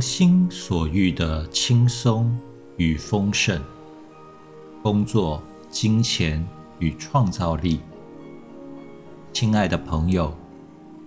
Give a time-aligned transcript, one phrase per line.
[0.00, 2.34] 心所欲的轻松
[2.76, 3.60] 与丰盛，
[4.82, 6.46] 工作、金钱
[6.78, 7.80] 与创造力。
[9.32, 10.32] 亲爱的朋友，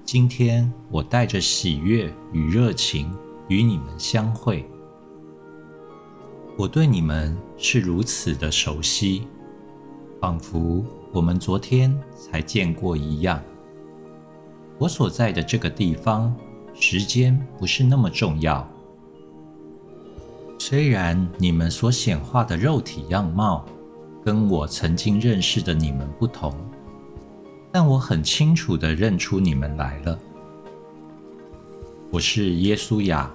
[0.06, 3.12] 今天我带着喜悦与热情
[3.48, 4.66] 与你们相会。
[6.58, 9.28] 我对你们是如此的熟悉，
[10.22, 13.42] 仿佛我们昨天才见过一样。
[14.78, 16.36] 我所在的这个地方，
[16.74, 18.68] 时间不是那么重要。
[20.66, 23.66] 虽然你们所显化的肉体样貌
[24.24, 26.56] 跟我曾经认识的你们不同，
[27.70, 30.18] 但我很清楚的认出你们来了。
[32.10, 33.30] 我是耶稣亚，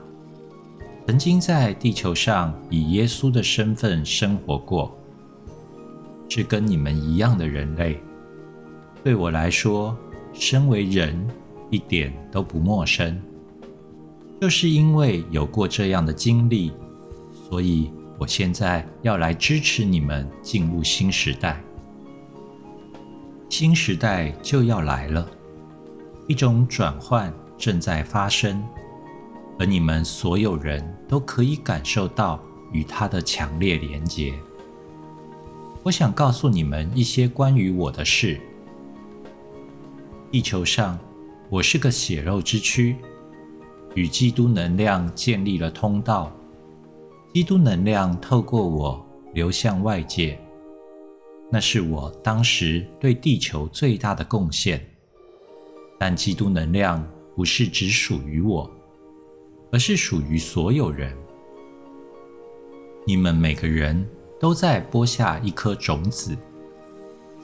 [1.07, 4.97] 曾经在地球上以耶稣的身份生活过，
[6.31, 8.01] 是跟你们一样的人类。
[9.05, 9.95] 对我来说，
[10.33, 11.29] 身为人
[11.69, 13.21] 一点都不陌生，
[14.41, 16.73] 就是因为有过这样的经历，
[17.49, 21.63] 所以我现在要来支持你们进入新时代。
[23.49, 25.27] 新时代就要来了，
[26.27, 28.63] 一种转换正在发生，
[29.59, 32.39] 而你们所有人都可以感受到
[32.71, 34.35] 与它的强烈连结。
[35.83, 38.39] 我想告诉你们一些关于我的事。
[40.31, 40.99] 地球上，
[41.49, 42.97] 我是个血肉之躯，
[43.95, 46.31] 与基督能量建立了通道。
[47.35, 50.39] 基督能量透过我流向外界，
[51.51, 54.81] 那是我当时对地球最大的贡献。
[55.99, 57.07] 但基督能量
[57.37, 58.71] 不是只属于我，
[59.73, 61.17] 而是属于所有人。
[63.07, 64.07] 你们每个人
[64.41, 66.37] 都在播下一颗种子，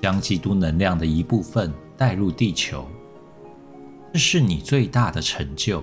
[0.00, 1.72] 将基督能量的一部分。
[1.96, 2.84] 带入地球，
[4.12, 5.80] 这是你最大的成就。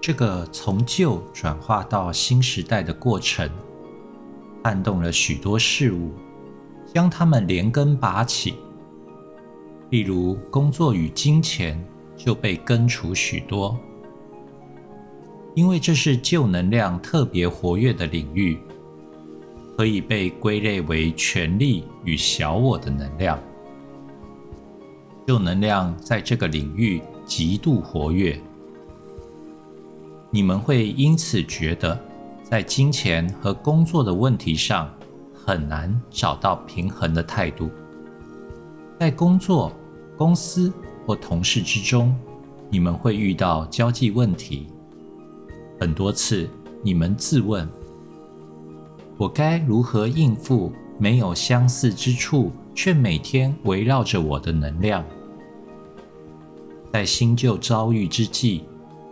[0.00, 3.50] 这个从旧转化到新时代的过程，
[4.62, 6.12] 撼动了许多事物，
[6.94, 8.54] 将它们连根拔起。
[9.90, 11.82] 例如，工作与金钱
[12.16, 13.78] 就被根除许多，
[15.54, 18.58] 因为这是旧能量特别活跃的领域，
[19.76, 23.38] 可以被归类为权力与小我的能量。
[25.26, 28.38] 旧能量在这个领域极度活跃，
[30.38, 32.00] 你们会因此觉得
[32.44, 34.88] 在金钱和工作的问题上
[35.34, 37.68] 很难找到平衡的态度。
[39.00, 39.72] 在工作、
[40.16, 40.72] 公司
[41.04, 42.14] 或同事之中，
[42.70, 44.68] 你们会遇到交际问题。
[45.80, 46.48] 很多次，
[46.84, 47.68] 你们自问：
[49.16, 55.04] 我该如何应付没有相似之处却每天围绕着我的能量？
[56.92, 58.62] 在新旧遭遇之际，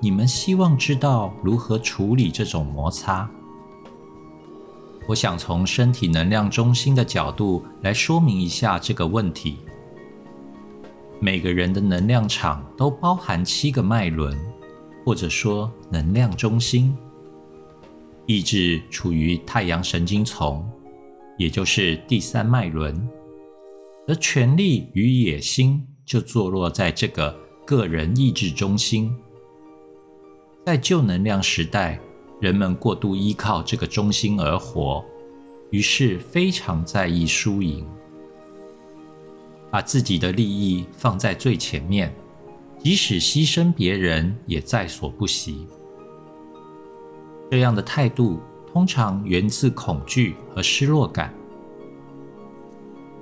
[0.06, 3.28] 你们希望知道如何处理这种摩擦。
[5.08, 9.56] 我想从身体能量中心的角度来说明一下这个问题。
[11.18, 14.38] 每个人的能量场都包含七个脉轮，
[15.04, 16.96] 或者说能量中心。
[18.26, 20.64] 意志处于太阳神经丛，
[21.36, 23.08] 也就是第三脉轮，
[24.06, 27.36] 而权力与野心就坐落在这个。
[27.64, 29.12] 个人意志中心，
[30.66, 31.96] 在旧能量时代，
[32.40, 35.04] 人们过度依靠这个中心而活，
[35.70, 37.86] 于是非常在意输赢，
[39.70, 42.12] 把自己的利益放在最前面，
[42.80, 45.68] 即使牺牲别人也在所不惜。
[47.48, 48.40] 这样的态度
[48.72, 51.32] 通常源自恐惧和失落感。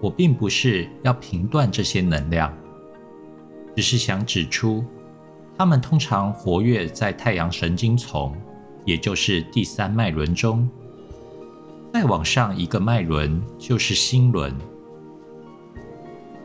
[0.01, 2.51] 我并不是要评断这些能量。
[3.77, 4.83] 只是想指出，
[5.57, 8.35] 它们通常活跃在太阳神经丛，
[8.85, 10.69] 也就是第三脉轮中。
[11.93, 14.53] 再往上一个脉轮就是心轮。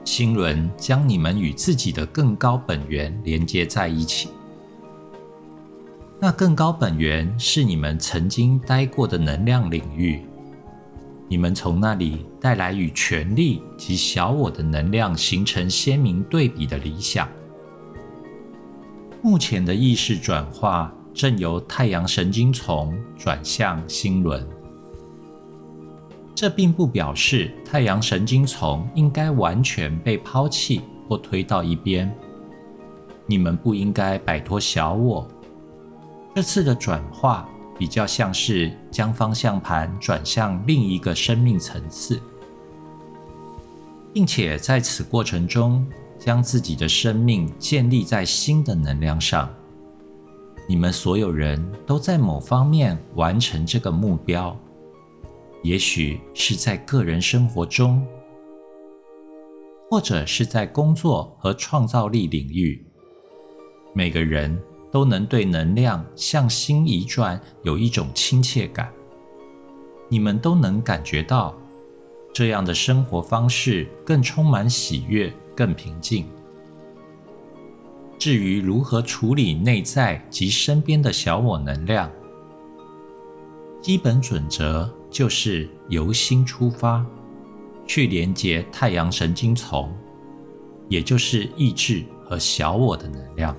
[0.05, 4.29] 心轮将你们与自己的更高本源连接在一起。
[6.19, 10.21] 那更高本源是你们曾经待过的能量领域。
[11.27, 17.27] 你们从那里带来与权力及小我的能量形成鲜明对比的理想。
[19.21, 24.45] 目前的意识转化正由太阳神经丛转向心轮。
[26.33, 32.10] 这并不表示太阳神经丛应该完全被抛弃或推到一边。
[33.25, 35.27] 你们不应该摆脱小我。
[36.36, 37.48] 这次的转化。
[37.80, 42.22] 比较像是将方向盘转向另一个生命层次，
[44.13, 45.88] 并且在此过程中
[46.19, 49.50] 将自己的生命建立在新的能量上。
[50.68, 54.56] 你们所有人都在某方面完成这个目标，
[55.63, 58.06] 也许是在个人生活中，
[59.89, 62.86] 或者是在工作和创造力领域。
[63.94, 64.62] 每个人
[64.92, 68.92] 都能对能量向心移转有一种亲切感。
[70.07, 71.56] 你们都能感觉到，
[72.31, 76.25] 这样的生活方式更充满喜悦，更平静。
[78.17, 82.09] 至于如何处理内在及身边的小我能量，
[83.81, 87.06] 基本准则就是由心出发，
[87.85, 89.94] 去连接太阳神经丛，
[90.88, 93.53] 也就是意志和小我的能量，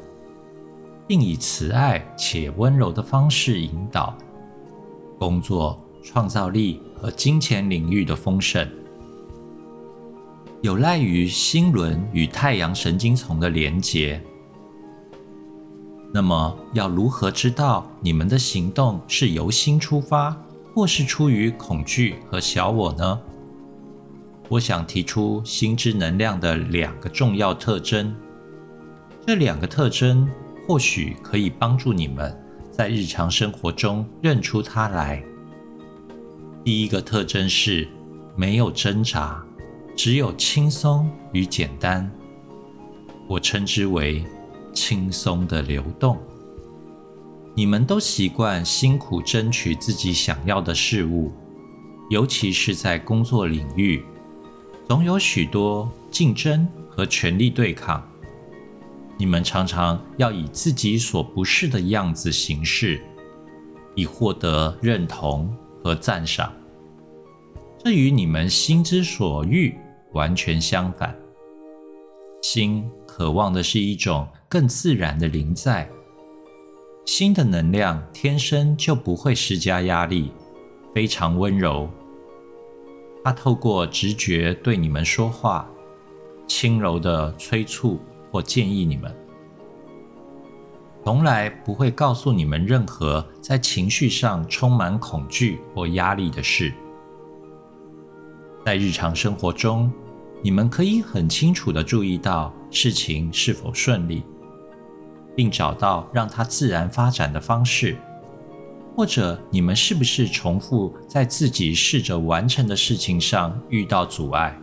[1.06, 4.16] 并以慈爱且温柔的方式引导
[5.18, 8.66] 工作、创造力和金钱领域的丰盛，
[10.62, 14.20] 有赖于心轮与太阳神经丛的连结。
[16.12, 20.36] 那么，要如何知道你们的行动是由心出发，
[20.74, 23.20] 或是出于恐惧和小我呢？
[24.50, 28.14] 我想提出心之能量的两个重要特征。
[29.26, 30.28] 这两个特征
[30.66, 32.36] 或许可以帮助你们
[32.70, 35.22] 在日常生活中认出它来。
[36.64, 37.88] 第一个特征是
[38.36, 39.42] 没有挣扎，
[40.02, 42.10] 只有轻松与简单。
[43.28, 44.24] 我称之为。
[44.72, 46.16] 轻松的流动，
[47.56, 51.32] 你们都习惯辛苦争取自己想要的事物，
[52.08, 54.02] 尤其是在工作领域，
[54.88, 58.02] 总有许多竞争和权力对抗。
[59.18, 63.02] 你们常常要以自己所不是的样子行事，
[63.96, 66.50] 以获得认同和赞赏。
[67.82, 69.76] 这与你们心之所欲
[70.12, 71.16] 完全相反。
[72.42, 74.26] 心渴望的是一种。
[74.50, 75.88] 更自然的临在，
[77.06, 80.32] 心的能量天生就不会施加压力，
[80.92, 81.88] 非常温柔。
[83.22, 85.70] 它透过直觉对你们说话，
[86.48, 88.00] 轻柔的催促
[88.32, 89.14] 或建议你们，
[91.04, 96.72] 从来不会告诉你们任何在情绪上充满恐惧或压力的事。
[98.66, 99.92] 在日常生活中，
[100.42, 104.22] 你们可以很清楚的注意到事情是否顺利。
[105.36, 107.96] 并找到让它自然发展的方式，
[108.94, 114.58] 或者你们是不是重复在自己试着完成的事情上遇到阻碍？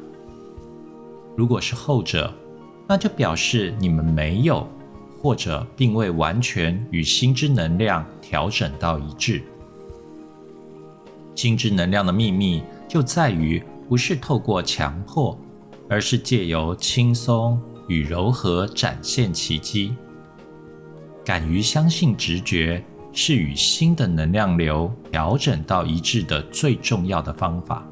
[1.35, 2.31] 如果是后者，
[2.87, 4.67] 那就表示你们没有，
[5.19, 9.41] 或者并未完全与心之能量调整到一致。
[11.33, 15.35] 心之能量的秘密就在于，不是透过强迫，
[15.89, 19.95] 而是借由轻松与柔和展现奇迹。
[21.23, 27.85] 敢于相信直觉是与新的能量流调整到一致的最重要的方法。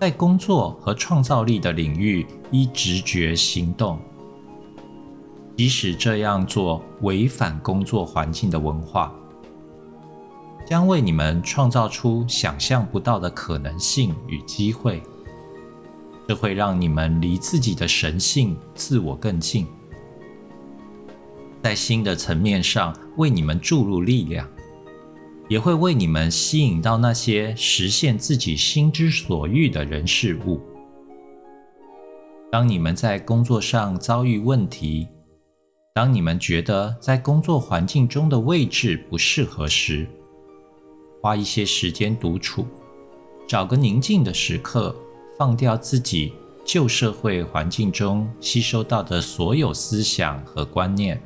[0.00, 3.98] 在工作和创造力的领域，依直觉行动，
[5.56, 9.12] 即使这样做违反工作环境的文化，
[10.64, 15.02] 将为你们创造出想象不到的可能性与机会。
[16.28, 19.66] 这会让你们离自己的神性自我更近。
[21.62, 24.46] 在新的层面上为你们注入力量，
[25.48, 30.60] 也会为你们吸引到那些实现自己心之所欲的人事物。
[32.52, 35.08] 当你们在工作上遭遇问题，
[35.94, 40.06] 当你们觉得在工作环境中的位置不适合时，
[41.22, 42.66] 花一些时间独处，
[43.46, 44.94] 找个宁静的时刻，
[45.38, 46.32] 放掉自己
[46.64, 51.18] 旧社会环境中吸收到的所有思想和观念。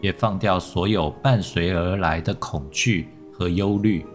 [0.00, 4.06] 也放掉所有伴随而来的恐惧和忧虑，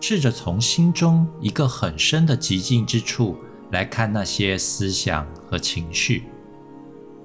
[0.00, 3.36] 试着从心中一个很深的极静之处
[3.72, 6.22] 来看那些思想和情绪，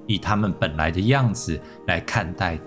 [0.05, 2.59] 以他们本来的样子来看待，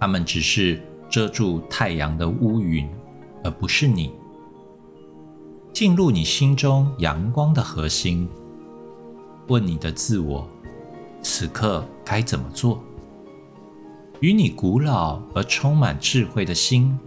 [0.00, 2.88] 他们只是遮住太阳的乌云，
[3.44, 4.10] 而不是你。
[5.72, 8.28] 进入你心中阳光的核心，
[9.48, 10.46] 问你的自我：
[11.22, 12.82] 此刻该怎么做？
[14.20, 16.98] 与你古老而充满智慧的心，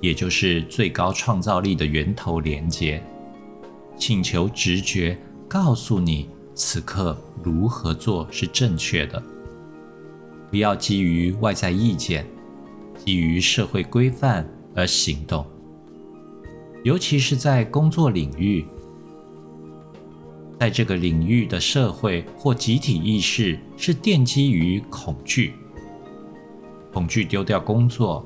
[0.00, 3.02] 也就是最高创造力的源头连接，
[3.96, 9.20] 请求直觉告诉你此刻如何做是正确的。
[10.48, 12.24] 不要基于外在意见、
[13.04, 15.44] 基于社会规范而行动，
[16.82, 18.64] 尤其是在工作领域，
[20.58, 25.54] 在这个领域的社会或集体意识是奠基于恐惧。
[26.92, 28.24] 恐惧丢掉工作，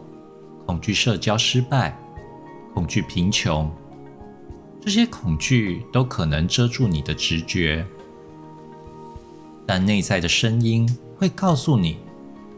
[0.66, 1.99] 恐惧社交失败，
[2.73, 3.70] 恐惧贫穷。
[4.80, 7.84] 这些恐惧都可能遮住你的直觉，
[9.66, 11.96] 但内在的声音会告诉你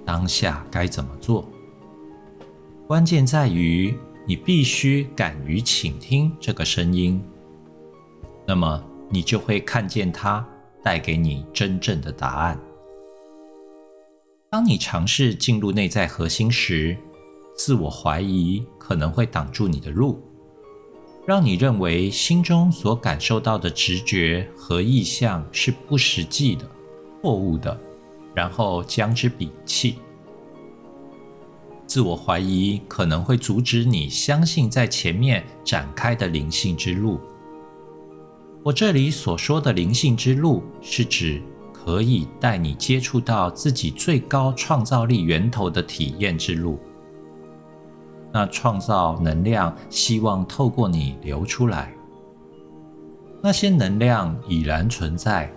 [0.04, 1.48] 当下该怎么做。
[2.86, 3.96] 关键在于
[4.28, 7.22] 你必须敢于倾听这个声音，
[8.44, 10.44] 那么你就会看见它
[10.82, 12.60] 带给你真正的答案。
[14.50, 16.96] 当你尝试进入内在核心时，
[17.56, 20.20] 自我怀疑可能会挡住你的路，
[21.24, 26.68] 让你认为心中所感受到的直觉和意向是不实际的、
[27.22, 27.78] 错误的，
[28.34, 29.98] 然后将之摒弃。
[31.86, 37.20] 自我怀疑可能会阻止你相信在前面展开的灵性之路。
[38.64, 41.40] 我这里所说的灵性之路，是指
[41.72, 46.78] 可以带你接触到自己最高创造力源头的体验之路。
[48.32, 51.94] 那创造能量希望透过你流出来，
[53.40, 55.50] 那些能量已然存在，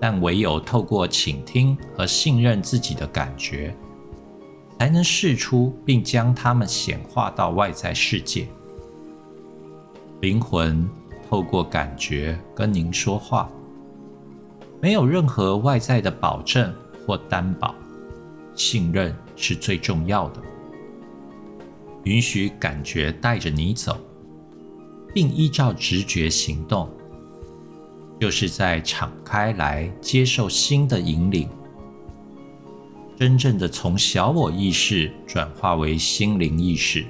[0.00, 3.76] 但唯有透过倾听和信任自己的感觉。
[4.78, 8.46] 才能试出并将它们显化到外在世界。
[10.20, 10.88] 灵魂
[11.28, 13.48] 透过感觉跟您说话，
[14.80, 16.74] 没有任何外在的保证
[17.06, 17.74] 或担保，
[18.54, 20.40] 信任是最重要的。
[22.04, 23.98] 允许感觉带着你走，
[25.14, 26.88] 并依照直觉行动，
[28.20, 31.48] 就是在敞开来接受新的引领。
[33.24, 37.06] 真正的从小我意识转化为心灵意识，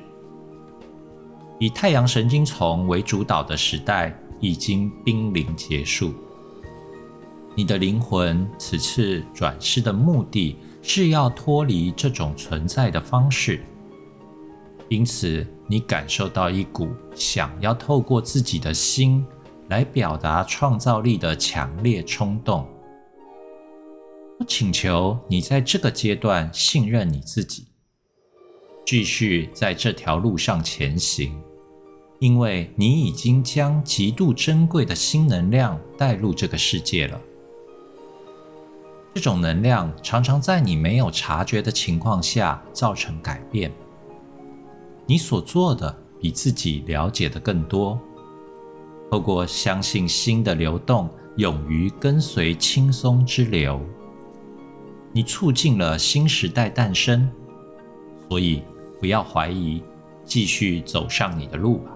[1.59, 6.15] 以太阳神经丛为主导的时代已经濒临结束。
[7.57, 13.65] 你的灵魂此次转世的目的是要脱离这种存在的方式，
[14.89, 19.27] 因此你感受到一股想要透过自己的心
[19.69, 22.69] 来表达创造力的强烈冲动。
[24.39, 27.67] 我请求你在这个阶段信任你自己，
[28.85, 31.41] 继续在这条路上前行，
[32.19, 37.21] 因为你已经将极度珍贵的新能量带入这个世界了。
[39.15, 43.71] 这种能量常常在你没有察觉的情况下造成改变。
[45.07, 47.97] 你所做的比自己了解的更多。
[49.13, 53.81] 透过相信心的流动，勇于跟随轻松之流。
[55.17, 57.31] 你促进了新时代诞生，
[58.29, 58.65] 所以
[58.99, 59.81] 不要怀疑，
[60.25, 61.93] 继续走上你的路吧。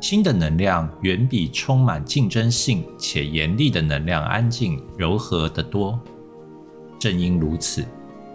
[0.00, 6.00] 新的能量远比充满竞争性且严厉的能量安静柔和得多。
[6.98, 7.84] 正因如此，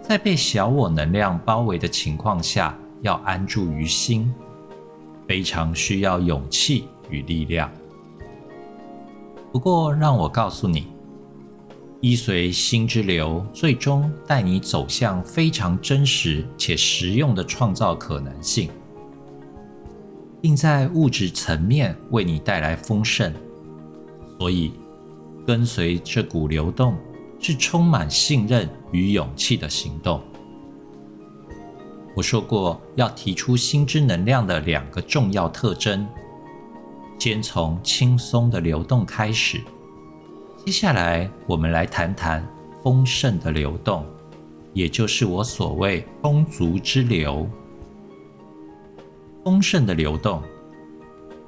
[0.00, 4.32] 在被小我能量包围的情况下，要安住于心，
[5.26, 7.68] 非常需要勇气与力量。
[9.50, 10.91] 不过，让我告诉你。
[12.02, 18.68] 依随心之流，最终带你走向非常真实且实用的创造可能性，
[20.40, 23.32] 并在物质层面为你带来丰盛。
[24.36, 24.72] 所以，
[25.46, 26.96] 跟随这股流动
[27.38, 30.20] 是充满信任与勇气的行动。
[32.16, 36.04] 我说过，要提出心之能量的两个重要特征，
[37.16, 39.60] 先从轻松的流动开始。
[40.64, 42.46] 接下来，我们来谈谈
[42.84, 44.06] 丰盛的流动，
[44.72, 47.50] 也就是我所谓充足之流。
[49.44, 50.40] 丰盛的流动，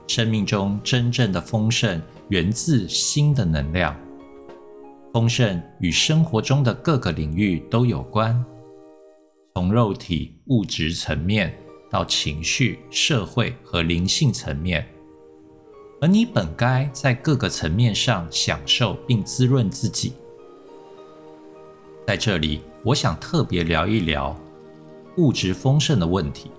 [0.09, 3.97] 生命中真正的丰盛源自新的能量。
[5.13, 8.45] 丰盛与生活中的各个领域都有关，
[9.55, 11.57] 从肉体物质层面
[11.89, 14.85] 到情绪、社会和灵性层面。
[16.05, 20.13] 而你本该在各个层面上享受并滋润自己。
[22.07, 24.39] 在这里，我想特别聊一聊
[25.17, 26.51] 物质丰盛的问题，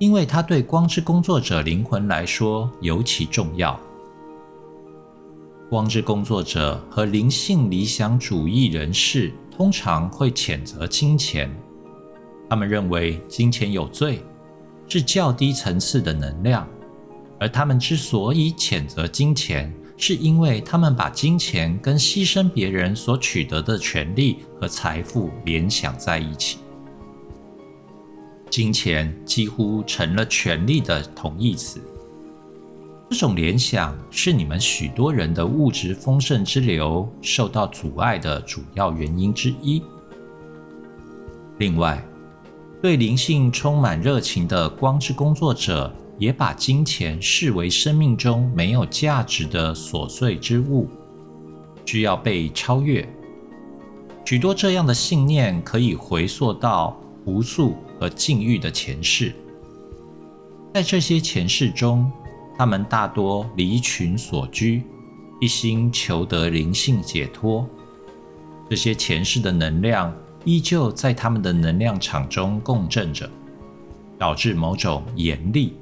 [0.00, 3.78] 因为它对光之工作者灵魂来说尤其重要。
[5.68, 11.48] 光之工作者和灵性理想主义人士通常会谴责金钱，
[12.48, 14.24] 他们认为金钱有罪，
[14.88, 16.68] 是较低层次的能量。
[17.40, 26.58] 而他们之所以谴责金钱，是因为他们把金钱跟牺牲别人所取得的权利和财富联想在一起。
[28.50, 31.80] 金钱几乎成了权力的同义词。
[33.08, 39.82] 这种联想是你们许多人的物质丰盛之流受到阻碍的主要原因之一。
[41.58, 42.04] 另外，
[42.82, 50.86] 对灵性充满热情的光之工作者，也把金钱视为生命中没有价值的琐碎之物，
[51.84, 53.04] 需要被超越。
[54.24, 59.34] 许多这样的信念可以回溯到无数和境遇的前世，
[60.74, 62.08] 在这些前世中，
[62.56, 64.84] 他们大多离群所居，
[65.40, 67.68] 一心求得灵性解脱。
[68.68, 70.14] 这些前世的能量。
[70.46, 73.28] 依旧在他们的能量场中共振着，
[74.18, 75.74] 导致某种严厉，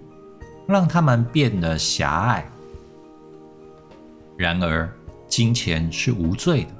[0.68, 2.46] 让他们变得狭隘。
[4.37, 4.87] 然而，
[5.26, 6.70] 金钱是无罪的，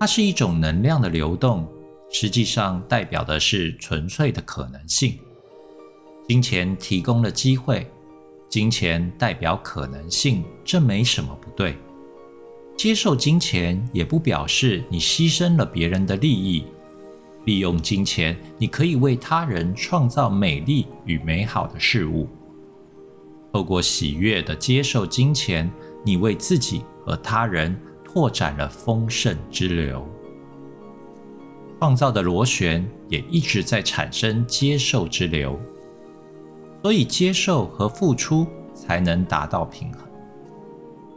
[0.00, 1.68] 它是一种能量的流动，
[2.10, 5.18] 实际上代表的是纯粹的可能性。
[6.26, 7.86] 金钱提供了机会，
[8.48, 11.76] 金钱代表可能性，这没什么不对。
[12.74, 16.64] 接受金钱也不表示你牺牲了别人的利益。
[17.44, 22.26] 利用金钱，你可以为他人创造美丽与美好的事物。
[23.54, 25.70] 透过喜悦的接受金钱，
[26.04, 30.04] 你为自己和他人拓展了丰盛之流。
[31.78, 35.56] 创造的螺旋也一直在产生接受之流，
[36.82, 38.44] 所以接受和付出
[38.74, 40.00] 才能达到平衡。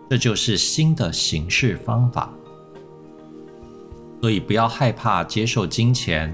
[0.08, 2.32] 这就是新的行事方法。
[4.22, 6.32] 所以不要害怕接受金钱。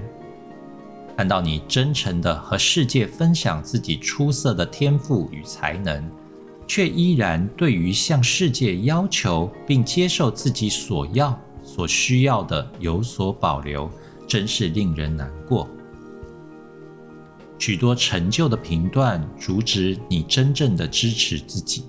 [1.16, 6.10] 看到你真诚的和世界分享自己出色的天赋与才能，
[6.66, 13.88] 却依然对于向世界要求并接受自己所要、所需要的有所保留，
[14.26, 15.68] 真是令人难过。
[17.58, 21.84] 许多成就的评断阻止你真正的支持自己，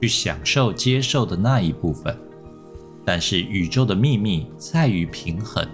[0.00, 2.14] 去享受接受的那一部分。
[3.04, 5.66] 但是宇宙的秘密在于平衡，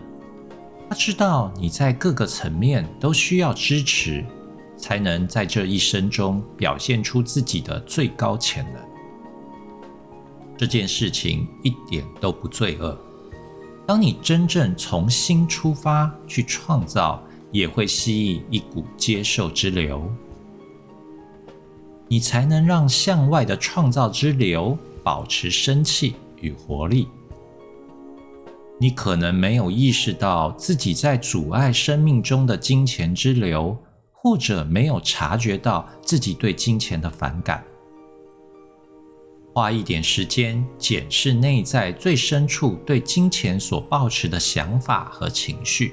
[0.90, 4.26] 他知道你在各个层面都需要支持，
[4.76, 8.82] 才能在这一生中表现出自己的最高潜能。
[10.58, 12.98] 这件事情一点都不罪恶。
[13.86, 17.22] 当你真正从心出发去创造，
[17.52, 20.10] 也会吸引一股接受之流，
[22.08, 27.06] 你才能让向外的创造之流保持生气与活力。
[28.82, 33.76] 你可能没有意识到自己在阻碍生命中的金钱之流，
[34.10, 37.62] 或者没有察觉到自己对金钱的反感。
[39.52, 45.92] 花一点时间检视内在最深处对金钱所抱持的想法和情绪，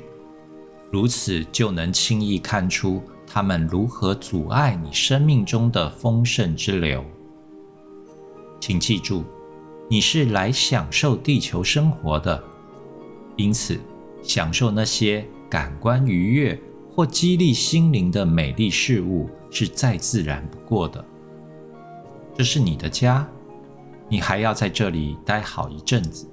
[0.89, 7.04] 如此就能轻易看出他们如何阻碍你生命中的丰盛之流。
[8.62, 9.26] 请记住，
[9.89, 12.41] 你是来享受地球生活的。
[13.38, 13.80] 因此，
[14.21, 16.60] 享受那些感官愉悦
[16.91, 21.06] 或激励心灵的美丽事物是再自然不过的。
[22.36, 23.26] 这是你的家，
[24.10, 26.28] 你还要在这里待好一阵子，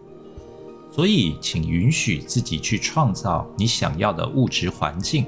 [0.91, 5.27] 所以请允许自己去创造你想要的物质环境。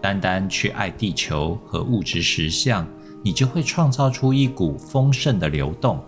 [0.00, 2.86] 单单去爱地球和物质实相，
[3.22, 6.02] 你就会创造出一股丰盛的流动。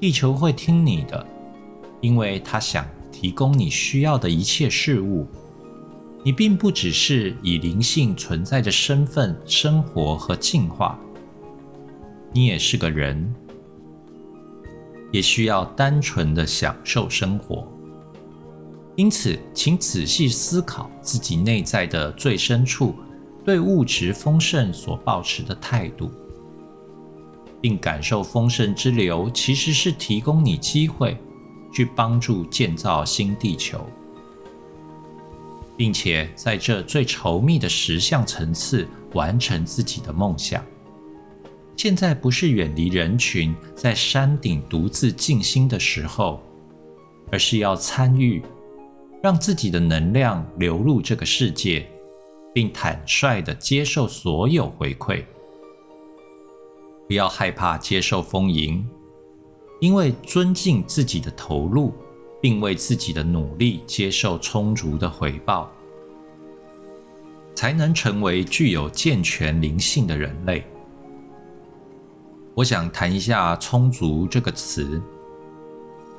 [0.00, 1.26] 地球会听你的，
[2.00, 2.86] 因为它想。
[3.18, 5.26] 提供你需要的一切事物，
[6.22, 11.00] 你并不只是以灵性存在的身份生活和进化，
[12.30, 13.34] 你也是个人，
[15.10, 17.66] 也需要单纯的享受生活。
[18.96, 22.94] 因此，请仔细思考自己内在的最深处
[23.46, 26.10] 对物质丰盛所抱持的态度，
[27.62, 31.16] 并感受丰盛之流其实是提供你机会。
[31.76, 33.84] 去帮助建造新地球，
[35.76, 40.64] 并且在这最稠密的十相层次完成自己的梦想。
[41.76, 46.40] 现在不是远离人群，在山顶独自静心的时候，
[47.30, 48.42] 而是要参与，
[49.22, 51.86] 让自己的能量流入这个世界，
[52.54, 55.22] 并坦率的接受所有回馈。
[57.06, 58.88] 不要害怕接受丰盈。
[59.80, 61.92] 因为尊敬自己的投入，
[62.40, 65.70] 并为自己的努力接受充足的回报，
[67.54, 70.64] 才能成为具有健全灵性的人类。
[72.54, 75.00] 我想谈一下“充足”这个词。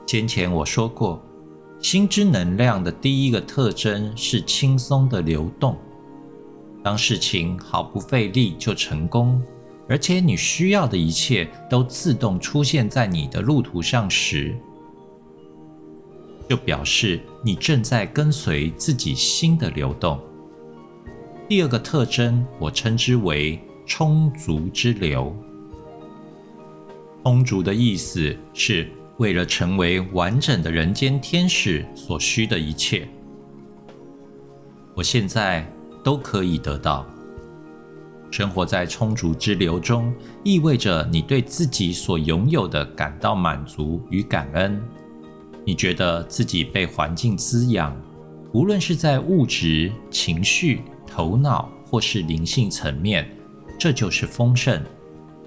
[0.06, 1.20] 先前我说过，
[1.80, 5.76] 心之能量的第一个特征是轻松的流动。
[6.84, 9.42] 当事情毫不费力就成功。
[9.90, 14.56] 而且你需要的一切都自动出现在你的路途上时，
[16.50, 20.20] 就表示你正在跟随自己心的流动。
[21.48, 25.36] 第二个特征，我称之为充足之流。
[27.24, 33.08] 充足的意思是为了成为完整的人间天使所需的一切，
[34.96, 35.66] 我现在
[36.04, 37.06] 都可以得到。
[38.30, 40.14] 生活在充足之流中，
[40.44, 44.82] 意味着你对自己所拥有的感到满足与感恩。
[45.66, 47.96] 你觉得自己被环境滋养，
[48.54, 53.30] 无论是在物质、情绪、头脑或是灵性层面，
[53.80, 54.82] 这就是丰盛。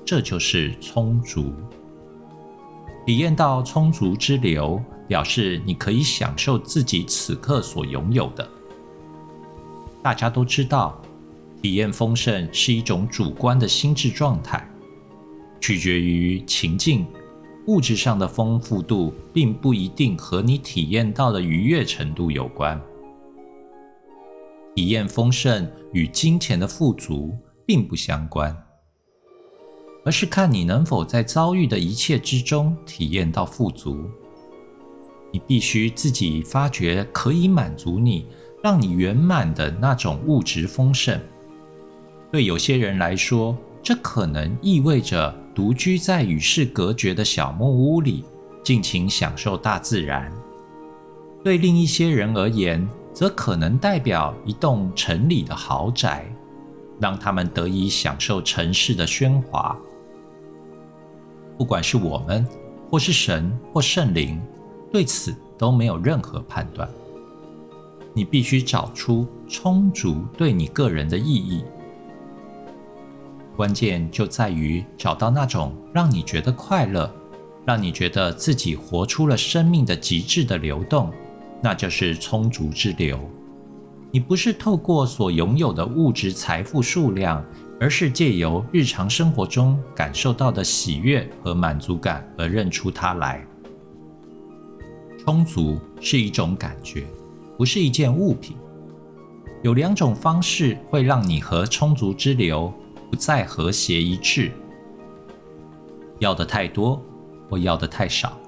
[0.03, 1.53] 这就是充足，
[3.07, 8.49] 体验到充足之流，表示你可以享受自己此刻所拥有的。
[10.03, 11.01] 大家都知道，
[11.61, 14.67] 体验丰盛是一种主观的心智状态，
[15.61, 17.07] 取决于情境。
[17.67, 22.81] 物质上的丰富度，并不一定和你体验到的愉悦程度有关。
[24.75, 28.57] 体验丰盛与金钱的富足并不相关。
[30.03, 34.09] 而是看你能否在遭遇的一切之中体验到富足。
[35.31, 38.27] 你必须自己发掘可以满足你、
[38.63, 41.21] 让你圆满的那种物质丰盛。
[42.31, 48.25] 对有些人来说，这可能意味着独居在与世隔绝的小木屋里，
[48.63, 50.31] 尽情享受大自然；
[51.43, 56.25] 对另一些人而言，则可能代表一栋城里的豪宅，
[57.01, 59.77] 让他们得以享受城市的喧哗。
[61.59, 62.47] 不管是我们，
[62.89, 64.41] 或是神，或圣灵，
[64.93, 66.89] 对此都没有任何判断。
[68.13, 71.65] 你必须找出充足对你个人的意义。
[73.61, 77.15] 关键就在于找到那种让你觉得快乐，
[77.67, 81.13] 让你觉得自己活出了生命的极致的流动，
[81.63, 83.21] 那就是充足之流。
[84.11, 87.45] 你不是透过所拥有的物质财富数量。
[87.83, 93.43] 而是借由日常生活中感受到的喜悦和满足感而认出它来。
[95.19, 97.07] 充足是一种感觉，
[97.57, 98.55] 不是一件物品。
[99.63, 102.71] 有两种方式会让你和充足之流
[103.11, 104.53] 不再和谐一致：
[106.21, 107.03] 要的太多，
[107.49, 108.39] 或要的太少。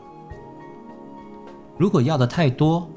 [1.76, 2.88] 如果要的太多，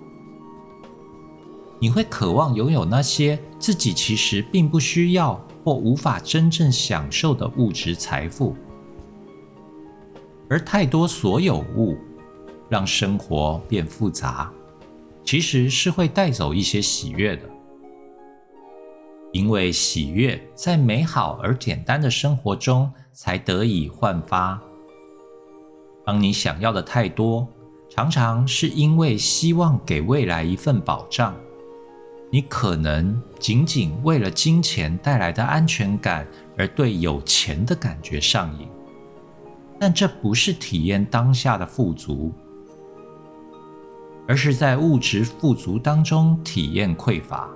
[1.80, 5.42] 你会渴望拥有那些自己其实并不需要。
[5.66, 8.56] 或无法真正享受的物质财富，
[10.48, 11.98] 而太多所有物
[12.70, 14.54] 让生活变复杂，
[15.24, 17.50] 其实是会带走一些喜悦的。
[19.36, 24.58] 因为喜悦在美好而简单的生活中才得以焕发。
[26.06, 27.46] 当你想要的太多，
[27.90, 31.36] 常常是因为希望给未来一份保障。
[32.32, 36.26] 你可能仅仅为了金钱带来的安全感
[36.58, 38.70] 而对有钱的感觉上瘾，
[39.78, 42.32] 但这不是体验当下的富足，
[44.30, 47.50] 而是在物质富足当中体验匮乏。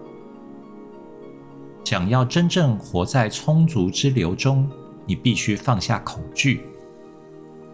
[1.90, 4.70] 想要真正活在充足之流中，
[5.08, 6.62] 你必须放下恐惧，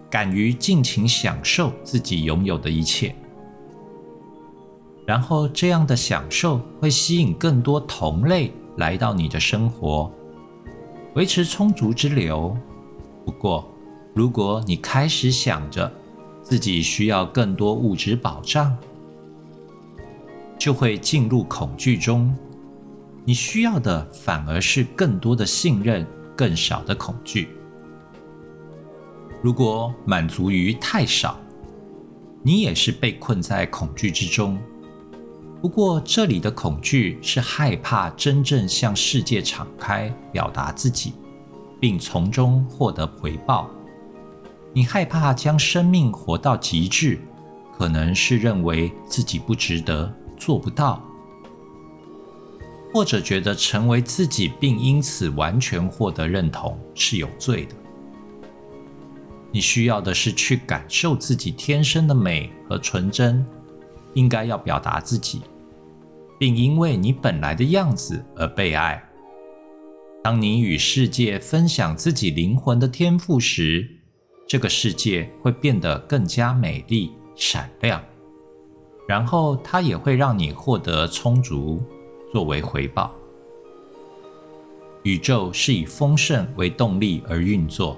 [0.10, 3.14] 敢于尽情享受自己拥有的一切。
[5.06, 10.10] 然后，这样的享受会吸引更多同类来到你的生活，
[11.16, 12.56] 维持充足之流。
[13.26, 13.70] 不过，
[14.14, 15.92] 如果你开始想着
[16.42, 18.78] 自己需要更多物质保障，
[20.58, 22.34] 就会进入恐惧中。
[23.28, 26.06] 你需要的反而是更多的信任，
[26.38, 27.50] 更少的恐惧。
[29.42, 31.40] 如果满足于太少，
[32.44, 34.56] 你也是被困在恐惧之中。
[35.60, 41.14] 不过，这里的恐惧是害怕真正向世界敞开，表达自己，
[41.80, 43.68] 并从中获得回报。
[44.72, 47.20] 你害怕将生命活到极致，
[47.76, 51.02] 可能是认为自己不值得，做不到，
[52.96, 57.76] 或者觉得成为自己并因此完全获得认同是有罪的。
[59.52, 63.46] 你需要的是去感受自己天生的美和纯真，
[64.14, 65.42] 应该要表达自己。
[66.40, 69.04] 并因为你本来的样子而被爱。
[70.24, 73.86] 当你与世界分享自己灵魂的天赋时，
[74.48, 78.02] 这个世界会变得更加美丽、闪亮，
[79.06, 81.84] 然后它也会让你获得充足
[82.36, 83.16] 作为回报。
[85.04, 87.98] 宇宙是以丰盛为动力而运作，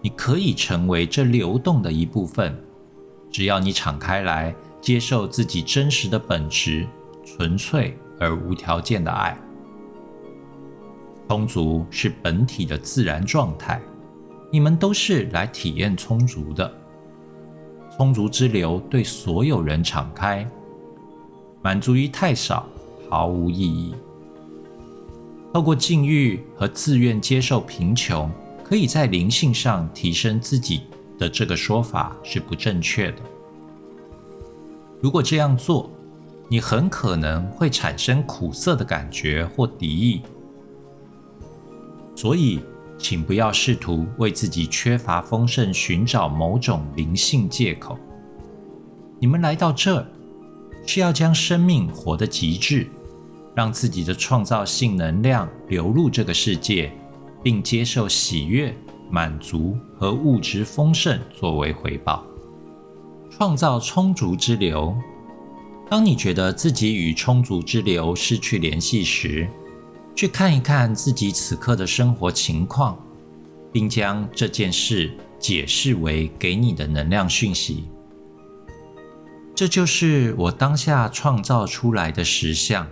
[0.00, 2.58] 你可以成为这流动的一部分，
[3.30, 4.56] 只要你敞开来。
[4.80, 6.88] 接受自己真实的本质，
[7.22, 9.36] 纯粹而无条件的爱。
[11.28, 13.82] 充足是本体的自然状态，
[14.50, 16.74] 你们都是来体验充足的。
[17.94, 20.50] 充足之流对所有人敞开，
[21.60, 22.66] 满足于太少
[23.10, 23.92] 毫无意义。
[25.52, 28.30] 透过禁欲和自愿接受贫穷，
[28.64, 30.82] 可以在灵性上提升自己
[31.18, 33.18] 的这个说法是不正确的。
[35.02, 35.90] 如果这样做，
[36.48, 40.22] 你很可能会产生苦涩的感觉或敌意。
[42.14, 42.60] 所以，
[42.98, 47.98] 请不要试图为自己缺乏丰盛寻找某种灵性借口。
[49.18, 50.06] 你们来到这儿，
[50.86, 52.86] 是要将生命活得极致，
[53.54, 56.92] 让自己的创造性能量流入这个世界，
[57.42, 58.74] 并接受喜悦、
[59.10, 62.24] 满足和物质丰盛作为回报，
[63.30, 64.96] 创造充足之流。
[65.88, 69.48] 当你觉得自己与充足之流失去联系时，
[70.14, 72.96] 去看一看自己此刻的生活情况，
[73.72, 77.88] 并将这件事解释为给你的能量讯息。
[79.54, 82.86] 这就是我当下创造出来的实相。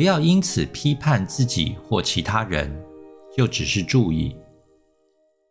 [0.00, 2.74] 不要因此批判自己或其他人，
[3.36, 4.34] 就只是注意，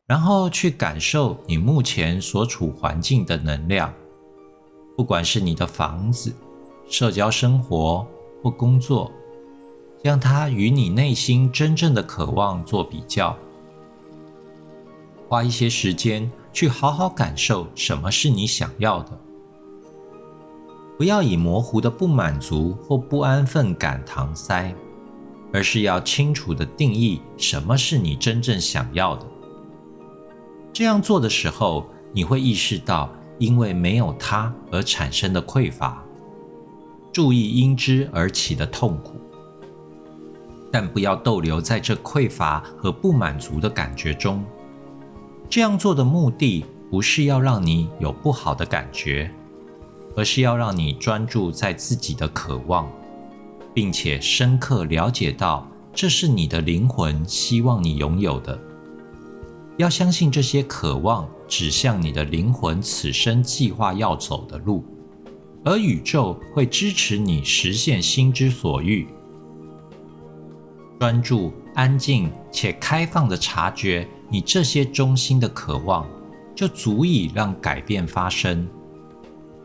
[0.07, 3.93] 然后去感受你目前所处环境的能量，
[4.97, 6.33] 不管是你的房子、
[6.89, 8.03] 社交生活
[8.41, 9.11] 或工作。
[10.03, 13.37] 将它与你内心真正的渴望做比较，
[15.27, 19.11] 花一些时间去好好感受什么是你想要的，
[20.99, 24.75] 不要以模糊的不满足或不安分感搪塞，
[25.53, 29.25] 而是要清楚的定义什么是你真正想要的。
[30.73, 36.03] 这样做的时候，你会意识到因为没有它而产生的匮乏，
[37.13, 39.13] 注意因之而起的痛苦。
[40.69, 44.43] 但不要逗留在这匮乏和不满足的感觉中。
[45.49, 49.33] 这样做的目的不是要让你有不好的感觉，
[50.19, 52.91] 而是要让你专注在自己的渴望，
[53.73, 58.59] 并且深刻了解到这是你的灵魂希望你拥有的。
[59.77, 64.83] 要相信这些渴望指向你的灵魂此生计划要走的路，
[65.63, 69.07] 而宇宙会支持你实现心之所欲。
[70.99, 76.05] 专注、安静且开放的察觉你这些中心的渴望，
[76.53, 78.67] 就足以让改变发生。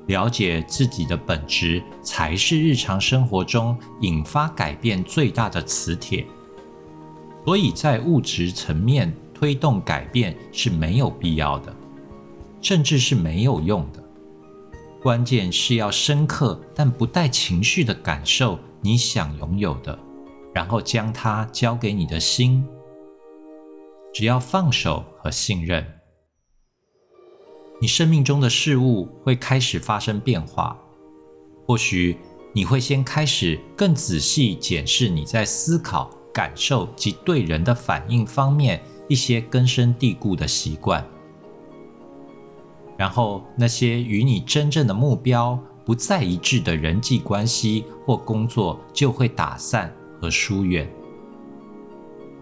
[0.07, 6.27] 了解自己的本质，才是日常生活中引发改变最大的磁铁。
[7.45, 11.75] 所以在物质层面推动改变是没有必要的，
[12.61, 14.03] 甚至是没有用的。
[15.03, 19.99] 关键是要深刻但不带情绪的感受你想拥有的。
[20.55, 22.65] 然后将它交给你的心，
[24.15, 25.85] 只要放手和信任，
[27.85, 30.75] 你生命中的事物会开始发生变化。
[31.67, 32.17] 或许
[32.55, 41.07] 你会先开始更仔细检视你在思考、感受及对人的反应方面一些根深蒂固的习惯，
[42.97, 49.95] 然后那些与你真正的目标不再一致的人际关系或工作就会打散。
[50.19, 50.91] 和疏远，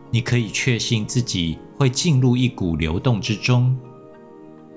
[0.08, 3.76] 你可以确信自己会进入一股流动之中，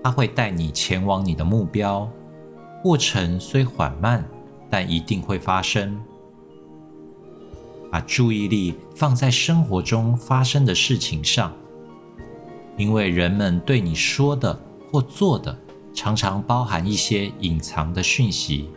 [0.06, 2.08] 它会带你前往你的目标。
[2.84, 4.24] 过程虽缓慢，
[4.70, 6.00] 但一定会发生。
[7.92, 11.52] 把注意力放在生活中发生的事情上，
[12.78, 14.56] 因为人们对你说的
[14.92, 15.58] 或做的，
[15.92, 18.70] 常常包含一些隐藏的讯息。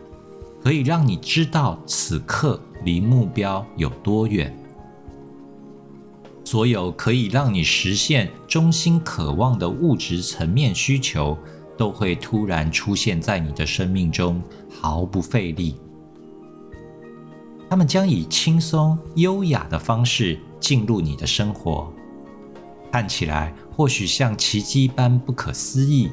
[0.63, 4.51] 可以让你知道此刻离目标有多远。
[6.49, 11.37] 所有可以让你实现中心渴望的物质层面需求，
[11.77, 15.75] 都会突然出现在你的生命中，毫不费力。
[17.69, 21.93] 他们将以轻松优雅的方式进入你的生活，
[22.91, 26.09] 看起来或许像奇迹般不可思议，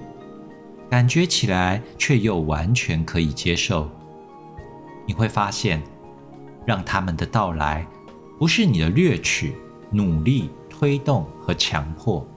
[0.90, 3.88] 感觉起来却又完全可以接受。
[5.06, 5.82] 你会发现，
[6.66, 7.86] 让他们的到来
[8.38, 9.54] 不是你的掠取、
[9.96, 12.28] 努力、推动和强迫，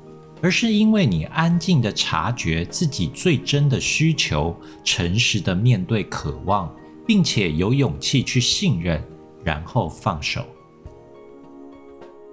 [0.42, 6.74] 而是因为你安静的察觉自己最真的需求，诚实的面对渴望，
[7.06, 9.04] 并且有勇气去信任，
[9.44, 10.46] 然后放手，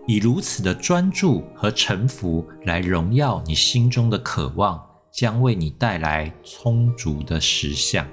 [0.06, 8.06] 以如此的专注和沉浮来荣耀你心中的渴望，将为你带来充足的实相。